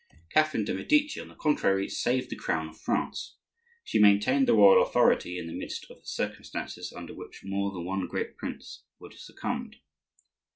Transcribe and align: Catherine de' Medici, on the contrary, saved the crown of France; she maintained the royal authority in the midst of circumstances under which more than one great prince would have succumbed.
Catherine 0.31 0.65
de' 0.65 0.73
Medici, 0.73 1.19
on 1.21 1.27
the 1.27 1.35
contrary, 1.35 1.87
saved 1.87 2.31
the 2.31 2.35
crown 2.35 2.69
of 2.69 2.79
France; 2.81 3.35
she 3.83 3.99
maintained 4.01 4.47
the 4.47 4.55
royal 4.55 4.81
authority 4.81 5.37
in 5.37 5.45
the 5.45 5.53
midst 5.53 5.85
of 5.91 6.07
circumstances 6.07 6.91
under 6.91 7.13
which 7.13 7.43
more 7.43 7.71
than 7.71 7.85
one 7.85 8.07
great 8.07 8.35
prince 8.35 8.83
would 8.97 9.13
have 9.13 9.19
succumbed. 9.21 9.75